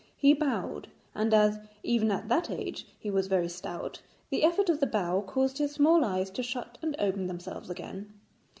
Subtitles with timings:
[0.17, 4.79] He bowed, and as even at that age he was very stout, the effort of
[4.79, 8.11] the bow caused his small eyes to shut and open themselves again.